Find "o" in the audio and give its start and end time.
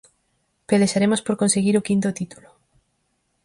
1.77-1.85